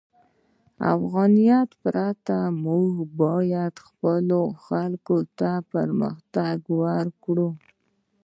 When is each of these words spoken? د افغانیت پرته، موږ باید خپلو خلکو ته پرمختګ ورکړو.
د 0.77 0.79
افغانیت 0.97 1.69
پرته، 1.81 2.37
موږ 2.65 2.91
باید 3.21 3.73
خپلو 3.87 4.41
خلکو 4.65 5.17
ته 5.39 5.49
پرمختګ 5.73 6.57
ورکړو. 6.81 7.49